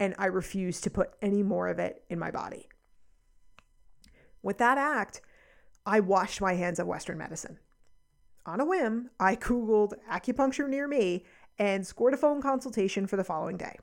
and 0.00 0.14
I 0.18 0.26
refused 0.26 0.84
to 0.84 0.90
put 0.90 1.10
any 1.20 1.42
more 1.42 1.68
of 1.68 1.78
it 1.78 2.02
in 2.08 2.18
my 2.18 2.30
body. 2.30 2.68
With 4.42 4.58
that 4.58 4.78
act, 4.78 5.20
I 5.86 6.00
washed 6.00 6.40
my 6.40 6.54
hands 6.54 6.78
of 6.78 6.86
Western 6.86 7.18
medicine. 7.18 7.58
On 8.44 8.60
a 8.60 8.64
whim, 8.64 9.10
I 9.20 9.36
Googled 9.36 9.94
acupuncture 10.10 10.68
near 10.68 10.88
me 10.88 11.24
and 11.58 11.86
scored 11.86 12.14
a 12.14 12.16
phone 12.16 12.42
consultation 12.42 13.06
for 13.06 13.16
the 13.16 13.24
following 13.24 13.56
day. 13.56 13.78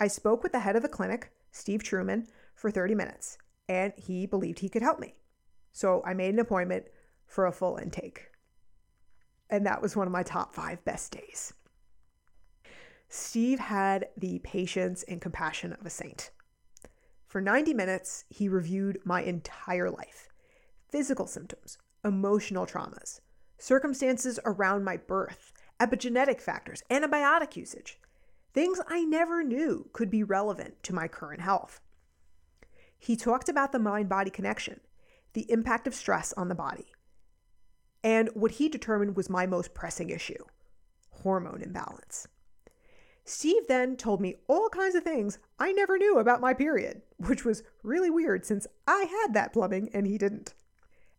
I 0.00 0.06
spoke 0.08 0.42
with 0.42 0.52
the 0.52 0.60
head 0.60 0.76
of 0.76 0.82
the 0.82 0.88
clinic, 0.88 1.32
Steve 1.50 1.82
Truman, 1.82 2.28
for 2.58 2.70
30 2.70 2.94
minutes, 2.94 3.38
and 3.68 3.92
he 3.96 4.26
believed 4.26 4.58
he 4.58 4.68
could 4.68 4.82
help 4.82 4.98
me. 4.98 5.14
So 5.72 6.02
I 6.04 6.12
made 6.12 6.34
an 6.34 6.40
appointment 6.40 6.86
for 7.26 7.46
a 7.46 7.52
full 7.52 7.76
intake. 7.76 8.30
And 9.48 9.64
that 9.64 9.80
was 9.80 9.96
one 9.96 10.06
of 10.06 10.12
my 10.12 10.24
top 10.24 10.54
five 10.54 10.84
best 10.84 11.12
days. 11.12 11.54
Steve 13.08 13.60
had 13.60 14.08
the 14.16 14.40
patience 14.40 15.04
and 15.04 15.20
compassion 15.20 15.72
of 15.72 15.86
a 15.86 15.90
saint. 15.90 16.30
For 17.26 17.40
90 17.40 17.74
minutes, 17.74 18.24
he 18.28 18.48
reviewed 18.48 18.98
my 19.04 19.22
entire 19.22 19.90
life 19.90 20.28
physical 20.90 21.26
symptoms, 21.26 21.76
emotional 22.02 22.66
traumas, 22.66 23.20
circumstances 23.58 24.40
around 24.46 24.84
my 24.84 24.96
birth, 24.96 25.52
epigenetic 25.78 26.40
factors, 26.40 26.82
antibiotic 26.90 27.56
usage, 27.56 27.98
things 28.54 28.80
I 28.88 29.04
never 29.04 29.44
knew 29.44 29.90
could 29.92 30.10
be 30.10 30.22
relevant 30.22 30.82
to 30.84 30.94
my 30.94 31.06
current 31.06 31.42
health. 31.42 31.80
He 32.98 33.16
talked 33.16 33.48
about 33.48 33.72
the 33.72 33.78
mind 33.78 34.08
body 34.08 34.30
connection, 34.30 34.80
the 35.32 35.50
impact 35.50 35.86
of 35.86 35.94
stress 35.94 36.32
on 36.34 36.48
the 36.48 36.54
body, 36.54 36.92
and 38.02 38.28
what 38.34 38.52
he 38.52 38.68
determined 38.68 39.16
was 39.16 39.30
my 39.30 39.46
most 39.46 39.74
pressing 39.74 40.10
issue 40.10 40.44
hormone 41.22 41.62
imbalance. 41.62 42.28
Steve 43.24 43.66
then 43.68 43.96
told 43.96 44.20
me 44.20 44.36
all 44.48 44.68
kinds 44.70 44.94
of 44.94 45.02
things 45.02 45.38
I 45.58 45.72
never 45.72 45.98
knew 45.98 46.18
about 46.18 46.40
my 46.40 46.54
period, 46.54 47.02
which 47.18 47.44
was 47.44 47.62
really 47.82 48.08
weird 48.08 48.46
since 48.46 48.66
I 48.86 49.02
had 49.02 49.34
that 49.34 49.52
plumbing 49.52 49.90
and 49.92 50.06
he 50.06 50.16
didn't. 50.16 50.54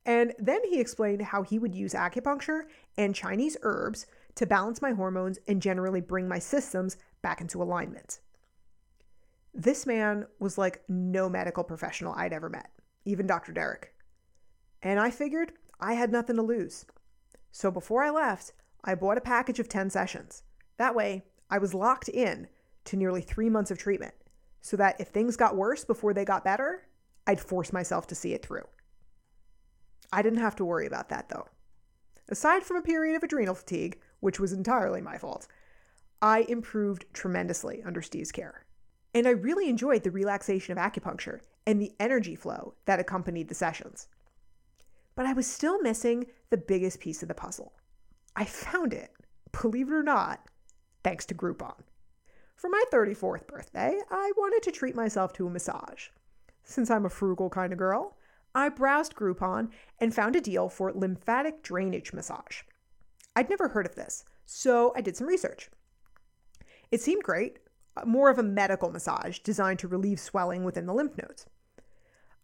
And 0.06 0.34
then 0.40 0.62
he 0.64 0.80
explained 0.80 1.22
how 1.22 1.44
he 1.44 1.60
would 1.60 1.76
use 1.76 1.94
acupuncture 1.94 2.64
and 2.98 3.14
Chinese 3.14 3.58
herbs 3.62 4.08
to 4.36 4.48
balance 4.48 4.82
my 4.82 4.92
hormones 4.92 5.38
and 5.48 5.62
generally 5.62 6.02
bring 6.02 6.28
my 6.28 6.40
systems 6.40 6.98
back 7.22 7.42
into 7.42 7.62
alignment. 7.62 8.20
This 9.60 9.86
man 9.86 10.26
was 10.40 10.58
like 10.58 10.84
no 10.88 11.28
medical 11.28 11.66
professional 11.66 12.14
I'd 12.16 12.32
ever 12.32 12.50
met, 12.50 12.70
even 13.04 13.28
Dr. 13.28 13.52
Derek. 13.52 13.94
And 14.82 14.98
I 15.02 15.12
figured 15.12 15.52
I 15.82 15.96
had 15.96 16.14
nothing 16.14 16.38
to 16.38 16.42
lose. 16.42 16.86
So 17.52 17.70
before 17.70 18.02
I 18.02 18.10
left, 18.10 18.54
I 18.86 18.96
bought 18.96 19.18
a 19.18 19.22
package 19.22 19.60
of 19.60 19.68
10 19.68 19.90
sessions. 19.90 20.44
That 20.78 20.96
way, 20.96 21.26
I 21.50 21.58
was 21.58 21.74
locked 21.74 22.08
in 22.08 22.48
to 22.86 22.96
nearly 22.96 23.20
three 23.20 23.50
months 23.50 23.70
of 23.70 23.78
treatment 23.78 24.14
so 24.62 24.78
that 24.78 24.96
if 24.98 25.10
things 25.10 25.36
got 25.36 25.58
worse 25.58 25.84
before 25.84 26.14
they 26.14 26.24
got 26.24 26.46
better, 26.46 26.88
I'd 27.28 27.42
force 27.42 27.74
myself 27.74 28.08
to 28.08 28.16
see 28.16 28.32
it 28.32 28.46
through. 28.46 28.66
I 30.14 30.22
didn't 30.22 30.40
have 30.40 30.56
to 30.56 30.66
worry 30.66 30.88
about 30.88 31.10
that 31.10 31.28
though. 31.28 31.50
Aside 32.30 32.64
from 32.64 32.78
a 32.78 32.82
period 32.82 33.18
of 33.18 33.24
adrenal 33.24 33.56
fatigue, 33.56 34.00
which 34.22 34.40
was 34.40 34.54
entirely 34.54 35.02
my 35.02 35.18
fault, 35.18 35.50
I 36.22 36.46
improved 36.48 37.08
tremendously 37.12 37.84
under 37.86 38.02
Steve's 38.02 38.32
care. 38.32 38.64
And 39.14 39.28
I 39.28 39.32
really 39.32 39.70
enjoyed 39.70 40.04
the 40.04 40.12
relaxation 40.12 40.78
of 40.78 40.78
acupuncture 40.78 41.40
and 41.66 41.82
the 41.82 41.94
energy 42.00 42.36
flow 42.36 42.76
that 42.86 43.00
accompanied 43.00 43.48
the 43.48 43.56
sessions 43.56 44.08
but 45.20 45.26
I 45.26 45.34
was 45.34 45.48
still 45.48 45.82
missing 45.82 46.28
the 46.50 46.56
biggest 46.56 47.02
piece 47.02 47.22
of 47.22 47.28
the 47.28 47.34
puzzle. 47.34 47.74
I 48.38 48.46
found 48.46 48.94
it, 48.94 49.12
believe 49.62 49.90
it 49.90 49.94
or 49.94 50.02
not, 50.02 50.48
thanks 51.04 51.26
to 51.26 51.34
Groupon. 51.34 51.76
For 52.56 52.70
my 52.70 52.82
34th 52.90 53.46
birthday, 53.46 54.00
I 54.10 54.32
wanted 54.38 54.64
to 54.64 54.72
treat 54.72 54.96
myself 54.96 55.34
to 55.34 55.46
a 55.46 55.50
massage. 55.50 56.08
Since 56.64 56.90
I'm 56.90 57.06
a 57.06 57.10
frugal 57.10 57.50
kind 57.50 57.74
of 57.74 57.80
girl, 57.80 58.16
I 58.56 58.70
browsed 58.70 59.14
Groupon 59.14 59.72
and 60.00 60.16
found 60.16 60.38
a 60.38 60.42
deal 60.42 60.70
for 60.70 60.94
lymphatic 60.94 61.64
drainage 61.64 62.14
massage. 62.14 62.62
I'd 63.36 63.50
never 63.50 63.68
heard 63.68 63.86
of 63.86 63.96
this, 63.96 64.24
so 64.46 64.94
I 64.96 65.02
did 65.02 65.18
some 65.18 65.28
research. 65.28 65.70
It 66.92 67.02
seemed 67.02 67.24
great, 67.24 67.60
more 68.08 68.30
of 68.30 68.38
a 68.38 68.44
medical 68.44 68.92
massage 68.92 69.40
designed 69.40 69.80
to 69.80 69.88
relieve 69.88 70.20
swelling 70.20 70.64
within 70.64 70.86
the 70.86 70.94
lymph 70.94 71.18
nodes. 71.18 71.46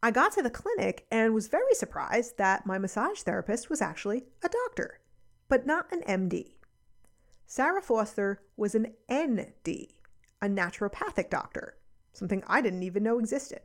I 0.01 0.11
got 0.11 0.33
to 0.33 0.43
the 0.43 0.49
clinic 0.49 1.07
and 1.11 1.33
was 1.33 1.47
very 1.47 1.73
surprised 1.73 2.37
that 2.37 2.65
my 2.65 2.77
massage 2.77 3.21
therapist 3.21 3.69
was 3.69 3.81
actually 3.81 4.25
a 4.43 4.49
doctor, 4.49 4.99
but 5.47 5.65
not 5.65 5.91
an 5.91 6.01
MD. 6.03 6.55
Sarah 7.47 7.81
Foster 7.81 8.41
was 8.57 8.75
an 8.75 8.93
ND, 9.11 9.87
a 10.41 10.47
naturopathic 10.47 11.29
doctor, 11.29 11.77
something 12.13 12.43
I 12.47 12.61
didn't 12.61 12.83
even 12.83 13.03
know 13.03 13.19
existed. 13.19 13.61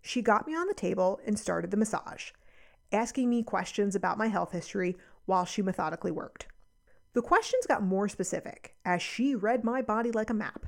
She 0.00 0.20
got 0.20 0.46
me 0.46 0.54
on 0.54 0.66
the 0.66 0.74
table 0.74 1.20
and 1.24 1.38
started 1.38 1.70
the 1.70 1.76
massage, 1.76 2.30
asking 2.92 3.30
me 3.30 3.42
questions 3.42 3.94
about 3.94 4.18
my 4.18 4.26
health 4.26 4.52
history 4.52 4.96
while 5.26 5.44
she 5.44 5.62
methodically 5.62 6.10
worked. 6.10 6.46
The 7.14 7.22
questions 7.22 7.66
got 7.66 7.82
more 7.82 8.08
specific 8.08 8.74
as 8.84 9.02
she 9.02 9.34
read 9.34 9.64
my 9.64 9.82
body 9.82 10.10
like 10.10 10.30
a 10.30 10.34
map, 10.34 10.66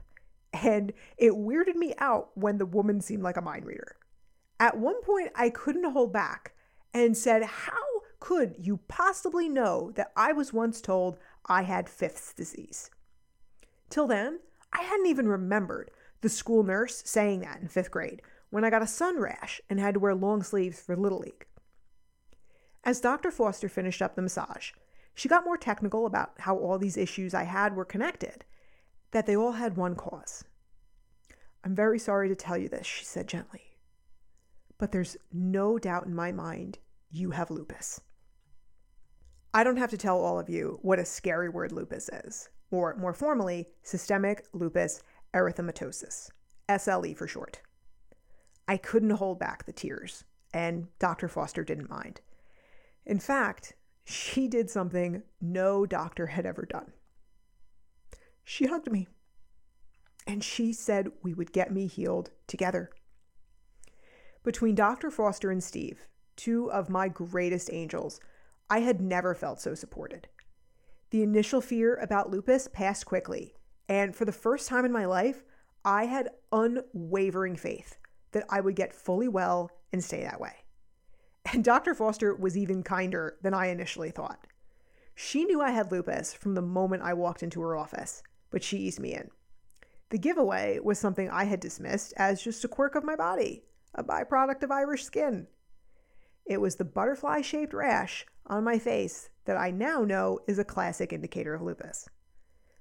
and 0.62 0.92
it 1.16 1.32
weirded 1.32 1.74
me 1.74 1.94
out 1.98 2.30
when 2.34 2.58
the 2.58 2.66
woman 2.66 3.00
seemed 3.00 3.22
like 3.22 3.36
a 3.36 3.42
mind 3.42 3.66
reader. 3.66 3.96
At 4.60 4.78
one 4.78 5.02
point, 5.02 5.30
I 5.34 5.50
couldn't 5.50 5.90
hold 5.92 6.12
back 6.12 6.54
and 6.92 7.16
said, 7.16 7.42
How 7.42 7.82
could 8.20 8.54
you 8.58 8.78
possibly 8.88 9.48
know 9.48 9.90
that 9.96 10.12
I 10.16 10.32
was 10.32 10.52
once 10.52 10.80
told 10.80 11.18
I 11.46 11.62
had 11.62 11.88
fifth 11.88 12.34
disease? 12.36 12.90
Till 13.90 14.06
then, 14.06 14.40
I 14.72 14.82
hadn't 14.82 15.06
even 15.06 15.28
remembered 15.28 15.90
the 16.20 16.28
school 16.28 16.62
nurse 16.62 17.02
saying 17.04 17.40
that 17.40 17.60
in 17.60 17.68
fifth 17.68 17.90
grade 17.90 18.22
when 18.50 18.64
I 18.64 18.70
got 18.70 18.82
a 18.82 18.86
sun 18.86 19.20
rash 19.20 19.60
and 19.68 19.80
had 19.80 19.94
to 19.94 20.00
wear 20.00 20.14
long 20.14 20.42
sleeves 20.42 20.80
for 20.80 20.96
Little 20.96 21.18
League. 21.18 21.46
As 22.84 23.00
Dr. 23.00 23.30
Foster 23.30 23.68
finished 23.68 24.00
up 24.00 24.14
the 24.14 24.22
massage, 24.22 24.72
she 25.14 25.28
got 25.28 25.44
more 25.44 25.56
technical 25.56 26.06
about 26.06 26.32
how 26.38 26.56
all 26.56 26.78
these 26.78 26.96
issues 26.96 27.34
I 27.34 27.44
had 27.44 27.74
were 27.74 27.84
connected, 27.84 28.44
that 29.14 29.24
they 29.24 29.34
all 29.34 29.52
had 29.52 29.78
one 29.78 29.94
cause. 29.94 30.44
I'm 31.64 31.74
very 31.74 31.98
sorry 31.98 32.28
to 32.28 32.36
tell 32.36 32.58
you 32.58 32.68
this, 32.68 32.86
she 32.86 33.06
said 33.06 33.26
gently 33.26 33.74
but 34.78 34.92
there's 34.92 35.16
no 35.32 35.78
doubt 35.78 36.06
in 36.06 36.14
my 36.14 36.32
mind 36.32 36.78
you 37.10 37.30
have 37.30 37.50
lupus. 37.50 38.00
I 39.52 39.62
don't 39.62 39.76
have 39.76 39.90
to 39.90 39.96
tell 39.96 40.18
all 40.20 40.38
of 40.38 40.48
you 40.48 40.78
what 40.82 40.98
a 40.98 41.04
scary 41.04 41.48
word 41.48 41.70
lupus 41.72 42.10
is, 42.24 42.48
or 42.70 42.96
more 42.96 43.14
formally, 43.14 43.68
systemic 43.82 44.46
lupus 44.52 45.02
erythematosus, 45.32 46.30
SLE 46.68 47.16
for 47.16 47.28
short. 47.28 47.60
I 48.66 48.76
couldn't 48.76 49.10
hold 49.10 49.38
back 49.38 49.64
the 49.64 49.72
tears, 49.72 50.24
and 50.52 50.88
Dr. 50.98 51.28
Foster 51.28 51.62
didn't 51.62 51.90
mind. 51.90 52.20
In 53.06 53.20
fact, 53.20 53.74
she 54.04 54.48
did 54.48 54.70
something 54.70 55.22
no 55.40 55.86
doctor 55.86 56.26
had 56.26 56.46
ever 56.46 56.66
done. 56.66 56.92
She 58.44 58.66
hugged 58.66 58.90
me, 58.90 59.08
and 60.26 60.44
she 60.44 60.72
said 60.72 61.10
we 61.22 61.34
would 61.34 61.52
get 61.52 61.72
me 61.72 61.86
healed 61.86 62.30
together. 62.46 62.90
Between 64.42 64.74
Dr. 64.74 65.10
Foster 65.10 65.50
and 65.50 65.64
Steve, 65.64 66.06
two 66.36 66.70
of 66.70 66.90
my 66.90 67.08
greatest 67.08 67.70
angels, 67.72 68.20
I 68.68 68.80
had 68.80 69.00
never 69.00 69.34
felt 69.34 69.60
so 69.60 69.74
supported. 69.74 70.28
The 71.10 71.22
initial 71.22 71.60
fear 71.60 71.96
about 71.96 72.30
lupus 72.30 72.68
passed 72.68 73.06
quickly, 73.06 73.54
and 73.88 74.14
for 74.14 74.24
the 74.24 74.32
first 74.32 74.68
time 74.68 74.84
in 74.84 74.92
my 74.92 75.04
life, 75.04 75.42
I 75.84 76.06
had 76.06 76.30
unwavering 76.52 77.56
faith 77.56 77.96
that 78.32 78.44
I 78.48 78.60
would 78.60 78.76
get 78.76 78.92
fully 78.92 79.28
well 79.28 79.70
and 79.92 80.02
stay 80.02 80.22
that 80.22 80.40
way. 80.40 80.64
And 81.52 81.62
Dr. 81.62 81.94
Foster 81.94 82.34
was 82.34 82.56
even 82.56 82.82
kinder 82.82 83.36
than 83.42 83.54
I 83.54 83.66
initially 83.66 84.10
thought. 84.10 84.46
She 85.14 85.44
knew 85.44 85.60
I 85.60 85.70
had 85.70 85.92
lupus 85.92 86.34
from 86.34 86.54
the 86.54 86.62
moment 86.62 87.02
I 87.02 87.14
walked 87.14 87.42
into 87.42 87.60
her 87.60 87.76
office, 87.76 88.22
but 88.54 88.62
she 88.62 88.78
eased 88.78 89.00
me 89.00 89.12
in. 89.12 89.28
The 90.10 90.18
giveaway 90.18 90.78
was 90.78 90.96
something 90.96 91.28
I 91.28 91.42
had 91.42 91.58
dismissed 91.58 92.14
as 92.16 92.40
just 92.40 92.64
a 92.64 92.68
quirk 92.68 92.94
of 92.94 93.02
my 93.02 93.16
body, 93.16 93.64
a 93.96 94.04
byproduct 94.04 94.62
of 94.62 94.70
Irish 94.70 95.02
skin. 95.02 95.48
It 96.46 96.60
was 96.60 96.76
the 96.76 96.84
butterfly 96.84 97.40
shaped 97.40 97.74
rash 97.74 98.24
on 98.46 98.62
my 98.62 98.78
face 98.78 99.28
that 99.46 99.56
I 99.56 99.72
now 99.72 100.04
know 100.04 100.38
is 100.46 100.60
a 100.60 100.64
classic 100.64 101.12
indicator 101.12 101.52
of 101.54 101.62
lupus. 101.62 102.08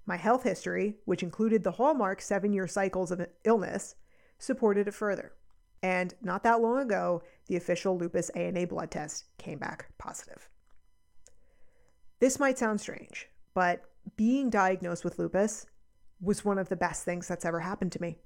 My 0.05 0.15
health 0.15 0.43
history, 0.43 0.97
which 1.05 1.23
included 1.23 1.63
the 1.63 1.71
hallmark 1.71 2.21
seven 2.21 2.53
year 2.53 2.67
cycles 2.67 3.09
of 3.09 3.25
illness, 3.43 3.95
supported 4.37 4.87
it 4.87 4.93
further. 4.93 5.31
And 5.81 6.13
not 6.21 6.43
that 6.43 6.61
long 6.61 6.83
ago, 6.83 7.23
the 7.47 7.55
official 7.55 7.97
lupus 7.97 8.29
ANA 8.29 8.67
blood 8.67 8.91
test 8.91 9.25
came 9.39 9.57
back 9.57 9.87
positive. 9.97 10.51
This 12.19 12.37
might 12.39 12.59
sound 12.59 12.79
strange, 12.79 13.27
but 13.55 13.89
being 14.15 14.49
diagnosed 14.49 15.03
with 15.03 15.19
lupus 15.19 15.65
was 16.21 16.45
one 16.45 16.57
of 16.57 16.69
the 16.69 16.75
best 16.75 17.03
things 17.03 17.27
that's 17.27 17.45
ever 17.45 17.59
happened 17.59 17.91
to 17.93 18.01
me. 18.01 18.17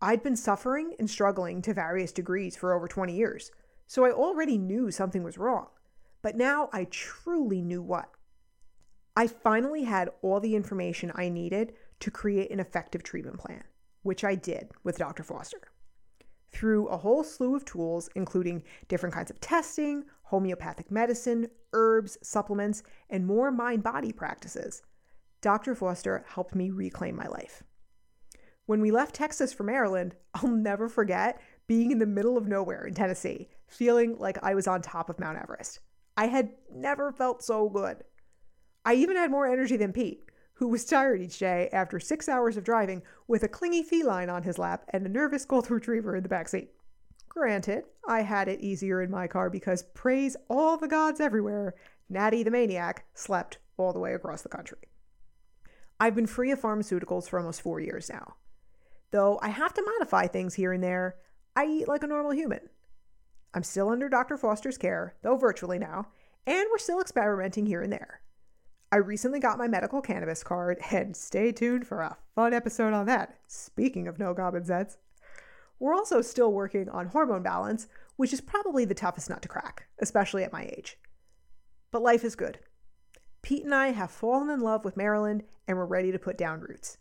I'd 0.00 0.22
been 0.22 0.36
suffering 0.36 0.94
and 0.98 1.08
struggling 1.08 1.62
to 1.62 1.74
various 1.74 2.12
degrees 2.12 2.56
for 2.56 2.74
over 2.74 2.86
20 2.86 3.14
years, 3.14 3.50
so 3.86 4.04
I 4.04 4.12
already 4.12 4.58
knew 4.58 4.90
something 4.90 5.22
was 5.22 5.38
wrong. 5.38 5.68
But 6.22 6.36
now 6.36 6.68
I 6.72 6.84
truly 6.84 7.62
knew 7.62 7.82
what. 7.82 8.10
I 9.16 9.26
finally 9.26 9.84
had 9.84 10.10
all 10.20 10.40
the 10.40 10.54
information 10.54 11.10
I 11.14 11.30
needed 11.30 11.72
to 12.00 12.10
create 12.10 12.50
an 12.50 12.60
effective 12.60 13.02
treatment 13.02 13.38
plan, 13.38 13.64
which 14.02 14.22
I 14.22 14.34
did 14.34 14.70
with 14.84 14.98
Dr. 14.98 15.22
Foster. 15.22 15.60
Through 16.52 16.88
a 16.88 16.96
whole 16.96 17.24
slew 17.24 17.54
of 17.54 17.64
tools, 17.64 18.08
including 18.14 18.62
different 18.88 19.14
kinds 19.14 19.30
of 19.30 19.40
testing, 19.40 20.04
homeopathic 20.24 20.90
medicine, 20.90 21.48
herbs, 21.72 22.18
supplements, 22.22 22.82
and 23.10 23.26
more 23.26 23.50
mind 23.50 23.82
body 23.82 24.12
practices, 24.12 24.82
Dr. 25.40 25.74
Foster 25.74 26.24
helped 26.28 26.54
me 26.54 26.70
reclaim 26.70 27.14
my 27.14 27.26
life. 27.26 27.62
When 28.66 28.80
we 28.80 28.90
left 28.90 29.14
Texas 29.14 29.52
for 29.52 29.62
Maryland, 29.62 30.16
I'll 30.34 30.48
never 30.50 30.88
forget 30.88 31.40
being 31.66 31.90
in 31.90 31.98
the 31.98 32.06
middle 32.06 32.36
of 32.36 32.48
nowhere 32.48 32.84
in 32.84 32.94
Tennessee, 32.94 33.48
feeling 33.68 34.16
like 34.18 34.42
I 34.42 34.54
was 34.54 34.66
on 34.66 34.82
top 34.82 35.10
of 35.10 35.18
Mount 35.18 35.38
Everest. 35.38 35.80
I 36.16 36.26
had 36.26 36.50
never 36.72 37.12
felt 37.12 37.42
so 37.42 37.68
good. 37.68 38.02
I 38.84 38.94
even 38.94 39.16
had 39.16 39.30
more 39.30 39.46
energy 39.46 39.76
than 39.76 39.92
Pete, 39.92 40.30
who 40.56 40.68
was 40.68 40.84
tired 40.84 41.20
each 41.20 41.38
day 41.38 41.68
after 41.72 42.00
six 42.00 42.28
hours 42.28 42.56
of 42.56 42.64
driving 42.64 43.02
with 43.28 43.42
a 43.42 43.48
clingy 43.48 43.82
feline 43.82 44.30
on 44.30 44.42
his 44.42 44.58
lap 44.58 44.84
and 44.90 45.04
a 45.04 45.08
nervous 45.08 45.44
golden 45.44 45.74
retriever 45.74 46.16
in 46.16 46.22
the 46.22 46.28
back 46.28 46.48
seat. 46.48 46.70
Granted, 47.28 47.84
I 48.08 48.22
had 48.22 48.48
it 48.48 48.60
easier 48.60 49.02
in 49.02 49.10
my 49.10 49.26
car 49.26 49.50
because, 49.50 49.82
praise 49.94 50.36
all 50.48 50.78
the 50.78 50.88
gods 50.88 51.20
everywhere, 51.20 51.74
Natty 52.08 52.42
the 52.42 52.50
Maniac 52.50 53.04
slept 53.12 53.58
all 53.76 53.92
the 53.92 53.98
way 53.98 54.14
across 54.14 54.40
the 54.40 54.48
country. 54.48 54.78
I've 56.00 56.14
been 56.14 56.26
free 56.26 56.50
of 56.50 56.60
pharmaceuticals 56.60 57.28
for 57.28 57.38
almost 57.38 57.60
four 57.60 57.78
years 57.80 58.08
now. 58.08 58.36
Though 59.10 59.38
I 59.42 59.48
have 59.48 59.74
to 59.74 59.82
modify 59.82 60.26
things 60.26 60.54
here 60.54 60.72
and 60.72 60.82
there, 60.82 61.16
I 61.54 61.66
eat 61.66 61.88
like 61.88 62.02
a 62.02 62.06
normal 62.06 62.32
human. 62.32 62.60
I'm 63.52 63.62
still 63.62 63.90
under 63.90 64.08
Dr. 64.08 64.36
Foster's 64.36 64.78
care, 64.78 65.14
though 65.22 65.36
virtually 65.36 65.78
now, 65.78 66.08
and 66.46 66.66
we're 66.70 66.78
still 66.78 67.00
experimenting 67.00 67.66
here 67.66 67.82
and 67.82 67.92
there. 67.92 68.20
I 68.96 69.00
recently 69.00 69.40
got 69.40 69.58
my 69.58 69.68
medical 69.68 70.00
cannabis 70.00 70.42
card, 70.42 70.78
and 70.90 71.14
stay 71.14 71.52
tuned 71.52 71.86
for 71.86 72.00
a 72.00 72.16
fun 72.34 72.54
episode 72.54 72.94
on 72.94 73.04
that. 73.04 73.36
Speaking 73.46 74.08
of 74.08 74.18
no 74.18 74.32
goblin 74.32 74.64
sets, 74.64 74.96
we're 75.78 75.92
also 75.92 76.22
still 76.22 76.50
working 76.50 76.88
on 76.88 77.08
hormone 77.08 77.42
balance, 77.42 77.88
which 78.16 78.32
is 78.32 78.40
probably 78.40 78.86
the 78.86 78.94
toughest 78.94 79.28
nut 79.28 79.42
to 79.42 79.48
crack, 79.48 79.88
especially 79.98 80.44
at 80.44 80.52
my 80.52 80.62
age. 80.78 80.96
But 81.90 82.00
life 82.00 82.24
is 82.24 82.36
good. 82.36 82.58
Pete 83.42 83.66
and 83.66 83.74
I 83.74 83.88
have 83.88 84.10
fallen 84.10 84.48
in 84.48 84.60
love 84.60 84.82
with 84.82 84.96
Maryland, 84.96 85.42
and 85.68 85.76
we're 85.76 85.84
ready 85.84 86.10
to 86.10 86.18
put 86.18 86.38
down 86.38 86.60
roots. 86.60 86.96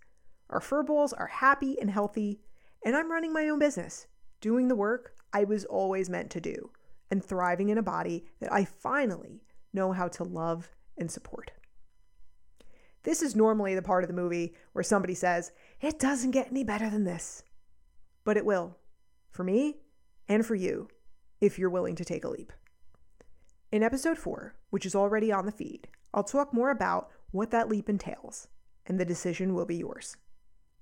Our 0.50 0.60
fur 0.60 0.84
balls 0.84 1.14
are 1.14 1.28
happy 1.28 1.80
and 1.80 1.90
healthy, 1.90 2.42
and 2.84 2.94
I'm 2.94 3.10
running 3.10 3.32
my 3.32 3.48
own 3.48 3.60
business, 3.60 4.08
doing 4.42 4.68
the 4.68 4.76
work 4.76 5.16
I 5.32 5.46
was 5.46 5.64
always 5.64 6.10
meant 6.10 6.30
to 6.32 6.42
do, 6.42 6.72
and 7.10 7.24
thriving 7.24 7.70
in 7.70 7.78
a 7.78 7.82
body 7.82 8.26
that 8.42 8.52
I 8.52 8.66
finally 8.66 9.44
know 9.72 9.94
how 9.94 10.10
to 10.10 10.26
love 10.26 10.76
and 10.98 11.10
support. 11.10 11.52
This 13.06 13.22
is 13.22 13.36
normally 13.36 13.76
the 13.76 13.84
part 13.84 14.04
of 14.04 14.08
the 14.08 14.16
movie 14.16 14.56
where 14.74 14.84
somebody 14.84 15.14
says, 15.14 15.52
It 15.80 16.00
doesn't 16.00 16.32
get 16.32 16.48
any 16.50 16.64
better 16.64 16.90
than 16.90 17.04
this. 17.04 17.44
But 18.24 18.36
it 18.36 18.46
will, 18.46 18.78
for 19.30 19.44
me 19.44 19.78
and 20.28 20.44
for 20.44 20.56
you, 20.56 20.90
if 21.40 21.60
you're 21.60 21.70
willing 21.70 21.96
to 21.98 22.04
take 22.04 22.26
a 22.26 22.30
leap. 22.30 22.52
In 23.72 23.84
episode 23.84 24.18
4, 24.18 24.56
which 24.72 24.88
is 24.88 24.96
already 24.96 25.32
on 25.32 25.46
the 25.46 25.52
feed, 25.52 25.88
I'll 26.16 26.24
talk 26.24 26.52
more 26.52 26.72
about 26.72 27.10
what 27.30 27.52
that 27.52 27.70
leap 27.70 27.90
entails, 27.90 28.48
and 28.88 29.00
the 29.00 29.06
decision 29.06 29.54
will 29.54 29.66
be 29.66 29.76
yours. 29.76 30.18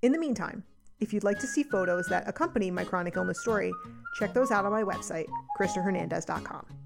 In 0.01 0.13
the 0.13 0.19
meantime, 0.19 0.63
if 1.01 1.11
you'd 1.11 1.25
like 1.25 1.39
to 1.39 1.47
see 1.47 1.63
photos 1.63 2.07
that 2.07 2.29
accompany 2.29 2.71
my 2.71 2.85
chronic 2.85 3.17
illness 3.17 3.41
story, 3.41 3.73
check 4.17 4.33
those 4.33 4.51
out 4.51 4.63
on 4.63 4.71
my 4.71 4.83
website, 4.83 5.27
KristaHernandez.com. 5.59 6.82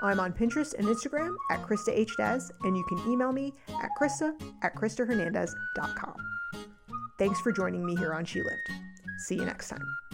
I'm 0.00 0.20
on 0.20 0.32
Pinterest 0.32 0.74
and 0.74 0.86
Instagram 0.86 1.34
at 1.50 1.62
Krista 1.62 1.90
H. 1.90 2.16
Des, 2.16 2.40
and 2.62 2.76
you 2.76 2.84
can 2.88 2.98
email 3.10 3.32
me 3.32 3.52
at 3.82 3.90
Krista 4.00 4.32
at 4.62 4.74
KristaHernandez.com. 4.74 6.14
Thanks 7.18 7.40
for 7.40 7.52
joining 7.52 7.84
me 7.84 7.96
here 7.96 8.12
on 8.12 8.24
She 8.24 8.42
Lived. 8.42 8.70
See 9.26 9.36
you 9.36 9.44
next 9.44 9.68
time. 9.68 10.05